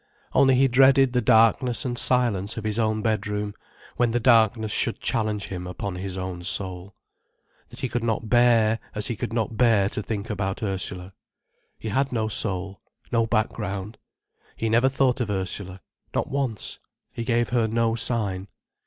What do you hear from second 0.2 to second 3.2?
Only he dreaded the darkness and silence of his own